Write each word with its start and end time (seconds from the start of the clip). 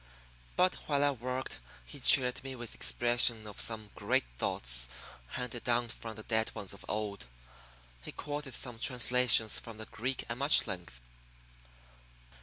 But 0.55 0.73
while 0.87 1.03
I 1.03 1.11
worked 1.11 1.59
he 1.85 1.99
cheered 1.99 2.43
me 2.43 2.55
with 2.55 2.71
the 2.71 2.75
expression 2.77 3.45
of 3.45 3.71
great 3.93 4.23
thoughts 4.39 4.89
handed 5.27 5.63
down 5.63 5.89
from 5.89 6.15
the 6.15 6.23
dead 6.23 6.49
ones 6.55 6.73
of 6.73 6.83
old. 6.87 7.27
He 8.01 8.11
quoted 8.11 8.55
some 8.55 8.79
translations 8.79 9.59
from 9.59 9.77
the 9.77 9.85
Greek 9.85 10.25
at 10.27 10.39
much 10.39 10.65
length. 10.65 11.01